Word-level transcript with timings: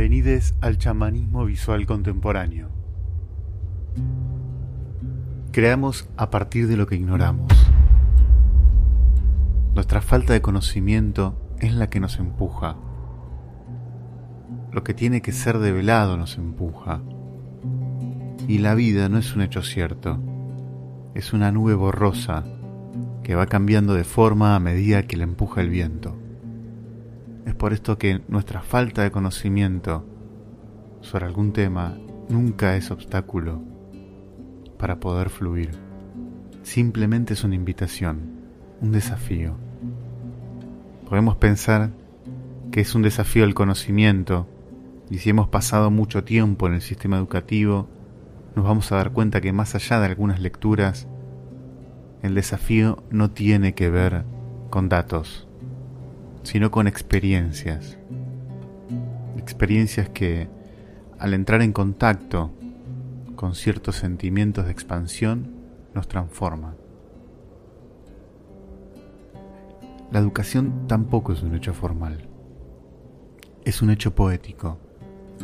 Bienvenidos 0.00 0.54
al 0.62 0.78
chamanismo 0.78 1.44
visual 1.44 1.84
contemporáneo. 1.84 2.70
Creamos 5.52 6.08
a 6.16 6.30
partir 6.30 6.68
de 6.68 6.78
lo 6.78 6.86
que 6.86 6.94
ignoramos. 6.94 7.52
Nuestra 9.74 10.00
falta 10.00 10.32
de 10.32 10.40
conocimiento 10.40 11.38
es 11.58 11.74
la 11.74 11.90
que 11.90 12.00
nos 12.00 12.18
empuja. 12.18 12.76
Lo 14.72 14.82
que 14.84 14.94
tiene 14.94 15.20
que 15.20 15.32
ser 15.32 15.58
develado 15.58 16.16
nos 16.16 16.38
empuja. 16.38 17.02
Y 18.48 18.56
la 18.56 18.74
vida 18.74 19.10
no 19.10 19.18
es 19.18 19.36
un 19.36 19.42
hecho 19.42 19.60
cierto, 19.60 20.18
es 21.14 21.34
una 21.34 21.52
nube 21.52 21.74
borrosa 21.74 22.44
que 23.22 23.34
va 23.34 23.44
cambiando 23.44 23.92
de 23.92 24.04
forma 24.04 24.56
a 24.56 24.60
medida 24.60 25.02
que 25.02 25.18
la 25.18 25.24
empuja 25.24 25.60
el 25.60 25.68
viento. 25.68 26.19
Es 27.50 27.56
por 27.56 27.72
esto 27.72 27.98
que 27.98 28.22
nuestra 28.28 28.62
falta 28.62 29.02
de 29.02 29.10
conocimiento 29.10 30.06
sobre 31.00 31.26
algún 31.26 31.52
tema 31.52 31.98
nunca 32.28 32.76
es 32.76 32.92
obstáculo 32.92 33.60
para 34.78 35.00
poder 35.00 35.30
fluir. 35.30 35.72
Simplemente 36.62 37.34
es 37.34 37.42
una 37.42 37.56
invitación, 37.56 38.20
un 38.80 38.92
desafío. 38.92 39.56
Podemos 41.08 41.38
pensar 41.38 41.90
que 42.70 42.82
es 42.82 42.94
un 42.94 43.02
desafío 43.02 43.42
el 43.42 43.54
conocimiento 43.54 44.46
y 45.10 45.18
si 45.18 45.30
hemos 45.30 45.48
pasado 45.48 45.90
mucho 45.90 46.22
tiempo 46.22 46.68
en 46.68 46.74
el 46.74 46.82
sistema 46.82 47.16
educativo, 47.16 47.88
nos 48.54 48.64
vamos 48.64 48.92
a 48.92 48.96
dar 48.96 49.10
cuenta 49.10 49.40
que 49.40 49.52
más 49.52 49.74
allá 49.74 49.98
de 49.98 50.06
algunas 50.06 50.38
lecturas, 50.38 51.08
el 52.22 52.36
desafío 52.36 53.02
no 53.10 53.32
tiene 53.32 53.74
que 53.74 53.90
ver 53.90 54.24
con 54.70 54.88
datos, 54.88 55.48
sino 56.42 56.70
con 56.70 56.86
experiencias. 56.86 57.98
Experiencias 59.36 60.08
que, 60.08 60.48
al 61.18 61.34
entrar 61.34 61.62
en 61.62 61.72
contacto 61.72 62.50
con 63.36 63.54
ciertos 63.54 63.96
sentimientos 63.96 64.66
de 64.66 64.72
expansión, 64.72 65.54
nos 65.94 66.08
transforman. 66.08 66.76
La 70.10 70.18
educación 70.18 70.86
tampoco 70.88 71.32
es 71.32 71.42
un 71.42 71.54
hecho 71.54 71.72
formal, 71.72 72.28
es 73.64 73.80
un 73.80 73.90
hecho 73.90 74.14
poético. 74.14 74.78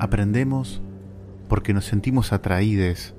Aprendemos 0.00 0.80
porque 1.48 1.74
nos 1.74 1.84
sentimos 1.84 2.32
atraídos 2.32 3.14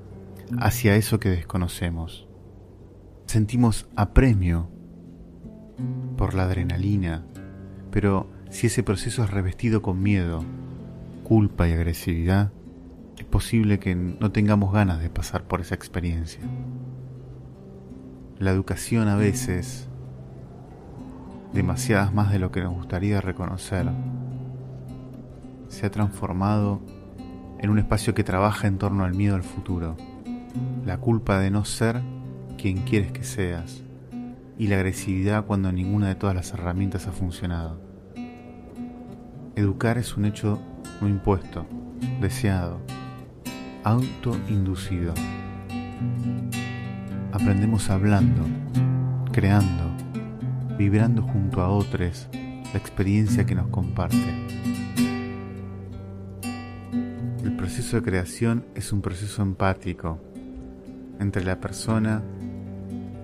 hacia 0.59 0.95
eso 0.95 1.19
que 1.19 1.29
desconocemos. 1.29 2.27
Sentimos 3.27 3.87
apremio 3.95 4.69
por 6.17 6.33
la 6.33 6.43
adrenalina, 6.43 7.25
pero 7.95 8.27
si 8.49 8.67
ese 8.67 8.83
proceso 8.83 9.23
es 9.23 9.29
revestido 9.29 9.81
con 9.81 10.03
miedo, 10.03 10.43
culpa 11.23 11.65
y 11.69 11.71
agresividad, 11.71 12.51
es 13.17 13.23
posible 13.23 13.79
que 13.79 13.95
no 13.95 14.33
tengamos 14.33 14.73
ganas 14.73 14.99
de 14.99 15.09
pasar 15.09 15.45
por 15.45 15.61
esa 15.61 15.75
experiencia. 15.75 16.41
La 18.37 18.51
educación 18.51 19.07
a 19.07 19.15
veces, 19.15 19.87
demasiadas 21.53 22.13
más 22.13 22.33
de 22.33 22.39
lo 22.39 22.51
que 22.51 22.59
nos 22.59 22.73
gustaría 22.73 23.21
reconocer, 23.21 23.89
se 25.69 25.85
ha 25.85 25.89
transformado 25.89 26.81
en 27.59 27.69
un 27.69 27.79
espacio 27.79 28.13
que 28.13 28.25
trabaja 28.25 28.67
en 28.67 28.77
torno 28.77 29.05
al 29.05 29.13
miedo 29.13 29.35
al 29.35 29.43
futuro, 29.43 29.95
la 30.85 30.97
culpa 30.97 31.39
de 31.39 31.49
no 31.49 31.63
ser 31.63 32.01
quien 32.57 32.79
quieres 32.79 33.13
que 33.13 33.23
seas 33.23 33.84
y 34.57 34.67
la 34.67 34.75
agresividad 34.75 35.45
cuando 35.45 35.71
ninguna 35.71 36.07
de 36.07 36.15
todas 36.15 36.35
las 36.35 36.51
herramientas 36.53 37.07
ha 37.07 37.11
funcionado. 37.11 37.79
Educar 39.55 39.97
es 39.97 40.15
un 40.17 40.25
hecho 40.25 40.59
no 41.01 41.07
impuesto, 41.09 41.65
deseado, 42.21 42.79
autoinducido. 43.83 45.13
Aprendemos 47.31 47.89
hablando, 47.89 48.43
creando, 49.31 49.91
vibrando 50.77 51.21
junto 51.21 51.61
a 51.61 51.69
otros 51.69 52.27
la 52.33 52.79
experiencia 52.79 53.45
que 53.45 53.55
nos 53.55 53.67
comparte. 53.67 54.17
El 57.43 57.55
proceso 57.55 57.97
de 57.97 58.03
creación 58.03 58.65
es 58.75 58.91
un 58.91 59.01
proceso 59.01 59.41
empático 59.41 60.19
entre 61.19 61.43
la 61.43 61.59
persona, 61.59 62.21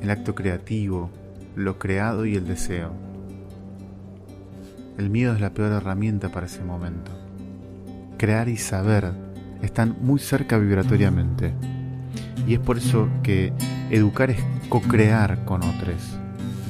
el 0.02 0.10
acto 0.10 0.36
creativo, 0.36 1.10
lo 1.56 1.78
creado 1.80 2.26
y 2.26 2.36
el 2.36 2.48
deseo. 2.48 2.92
El 4.98 5.10
miedo 5.10 5.34
es 5.34 5.42
la 5.42 5.54
peor 5.54 5.72
herramienta 5.72 6.30
para 6.30 6.46
ese 6.46 6.64
momento. 6.64 7.12
Crear 8.18 8.50
y 8.50 8.58
saber 8.58 9.12
están 9.62 9.98
muy 10.02 10.20
cerca 10.20 10.58
vibratoriamente. 10.58 11.54
Y 12.48 12.54
es 12.54 12.60
por 12.60 12.78
eso 12.78 13.08
que 13.24 13.54
educar 13.90 14.30
es 14.32 14.44
co-crear 14.70 15.44
con 15.46 15.64
otros. 15.64 16.18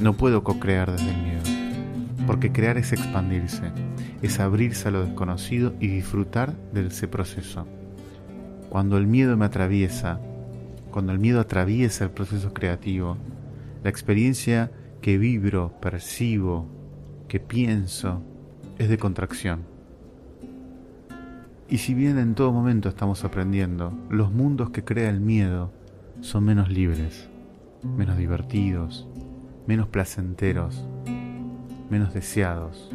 No 0.00 0.14
puedo 0.14 0.42
co-crear 0.44 0.90
desde 0.90 1.10
el 1.10 1.22
miedo. 1.22 2.26
Porque 2.26 2.52
crear 2.52 2.78
es 2.78 2.92
expandirse, 2.92 3.72
es 4.22 4.38
abrirse 4.38 4.88
a 4.88 4.90
lo 4.92 5.04
desconocido 5.04 5.74
y 5.80 5.88
disfrutar 5.88 6.54
de 6.72 6.86
ese 6.86 7.08
proceso. 7.08 7.66
Cuando 8.68 8.96
el 8.96 9.06
miedo 9.06 9.36
me 9.36 9.44
atraviesa, 9.44 10.20
cuando 10.90 11.12
el 11.12 11.18
miedo 11.18 11.40
atraviesa 11.40 12.04
el 12.04 12.10
proceso 12.10 12.54
creativo, 12.54 13.16
la 13.82 13.90
experiencia 13.90 14.70
que 15.00 15.18
vibro, 15.18 15.80
percibo, 15.80 16.66
que 17.28 17.40
pienso, 17.40 18.22
es 18.78 18.88
de 18.88 18.98
contracción. 18.98 19.64
Y 21.68 21.78
si 21.78 21.94
bien 21.94 22.18
en 22.18 22.34
todo 22.34 22.52
momento 22.52 22.88
estamos 22.88 23.24
aprendiendo, 23.24 23.92
los 24.10 24.30
mundos 24.30 24.70
que 24.70 24.84
crea 24.84 25.08
el 25.08 25.20
miedo 25.20 25.72
son 26.20 26.44
menos 26.44 26.70
libres, 26.70 27.28
menos 27.82 28.18
divertidos, 28.18 29.08
menos 29.66 29.88
placenteros, 29.88 30.84
menos 31.90 32.12
deseados, 32.12 32.90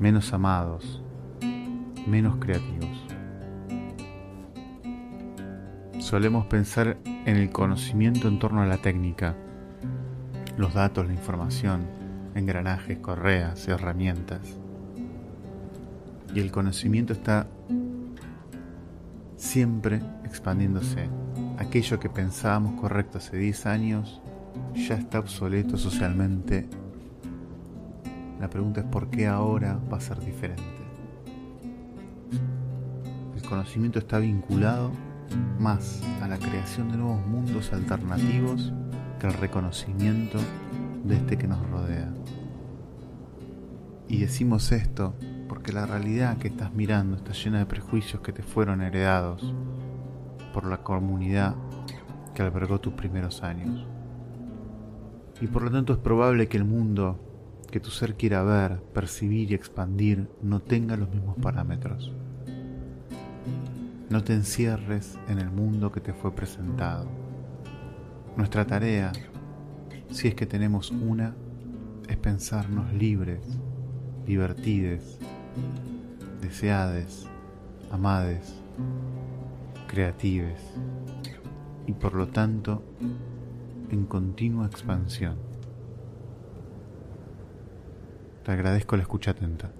menos 0.00 0.32
amados, 0.32 1.02
menos 2.06 2.36
creativos. 2.36 3.19
Solemos 6.00 6.46
pensar 6.46 6.96
en 7.04 7.36
el 7.36 7.50
conocimiento 7.50 8.26
en 8.26 8.38
torno 8.38 8.62
a 8.62 8.66
la 8.66 8.78
técnica, 8.78 9.36
los 10.56 10.72
datos, 10.72 11.06
la 11.06 11.12
información, 11.12 11.82
engranajes, 12.34 12.98
correas, 12.98 13.68
herramientas. 13.68 14.40
Y 16.34 16.40
el 16.40 16.50
conocimiento 16.50 17.12
está 17.12 17.46
siempre 19.36 20.00
expandiéndose. 20.24 21.08
Aquello 21.58 22.00
que 22.00 22.08
pensábamos 22.08 22.80
correcto 22.80 23.18
hace 23.18 23.36
10 23.36 23.66
años 23.66 24.22
ya 24.74 24.94
está 24.94 25.20
obsoleto 25.20 25.76
socialmente. 25.76 26.66
La 28.40 28.48
pregunta 28.48 28.80
es 28.80 28.86
por 28.86 29.10
qué 29.10 29.26
ahora 29.26 29.78
va 29.92 29.98
a 29.98 30.00
ser 30.00 30.18
diferente. 30.20 30.64
El 33.36 33.42
conocimiento 33.42 33.98
está 33.98 34.18
vinculado 34.18 35.09
más 35.58 36.02
a 36.22 36.28
la 36.28 36.38
creación 36.38 36.90
de 36.90 36.98
nuevos 36.98 37.26
mundos 37.26 37.72
alternativos 37.72 38.72
que 39.18 39.26
al 39.26 39.34
reconocimiento 39.34 40.38
de 41.04 41.16
este 41.16 41.38
que 41.38 41.46
nos 41.46 41.68
rodea. 41.70 42.12
Y 44.08 44.18
decimos 44.18 44.72
esto 44.72 45.14
porque 45.48 45.72
la 45.72 45.86
realidad 45.86 46.38
que 46.38 46.48
estás 46.48 46.72
mirando 46.72 47.16
está 47.16 47.32
llena 47.32 47.58
de 47.58 47.66
prejuicios 47.66 48.22
que 48.22 48.32
te 48.32 48.42
fueron 48.42 48.82
heredados 48.82 49.54
por 50.52 50.66
la 50.66 50.82
comunidad 50.82 51.54
que 52.34 52.42
albergó 52.42 52.80
tus 52.80 52.94
primeros 52.94 53.42
años. 53.42 53.86
Y 55.40 55.46
por 55.46 55.62
lo 55.62 55.70
tanto 55.70 55.92
es 55.92 55.98
probable 55.98 56.48
que 56.48 56.56
el 56.56 56.64
mundo 56.64 57.18
que 57.70 57.80
tu 57.80 57.90
ser 57.90 58.16
quiera 58.16 58.42
ver, 58.42 58.82
percibir 58.92 59.52
y 59.52 59.54
expandir 59.54 60.28
no 60.42 60.60
tenga 60.60 60.96
los 60.96 61.08
mismos 61.10 61.36
parámetros. 61.40 62.12
No 64.10 64.24
te 64.24 64.34
encierres 64.34 65.16
en 65.28 65.38
el 65.38 65.50
mundo 65.50 65.92
que 65.92 66.00
te 66.00 66.12
fue 66.12 66.34
presentado. 66.34 67.06
Nuestra 68.36 68.66
tarea, 68.66 69.12
si 70.10 70.26
es 70.26 70.34
que 70.34 70.46
tenemos 70.46 70.90
una, 70.90 71.36
es 72.08 72.16
pensarnos 72.16 72.92
libres, 72.92 73.40
divertides, 74.26 75.20
deseades, 76.40 77.28
amades, 77.92 78.52
creatives 79.86 80.60
y 81.86 81.92
por 81.92 82.14
lo 82.14 82.26
tanto 82.26 82.82
en 83.92 84.06
continua 84.06 84.66
expansión. 84.66 85.36
Te 88.42 88.50
agradezco 88.50 88.96
la 88.96 89.02
escucha 89.02 89.30
atenta. 89.30 89.70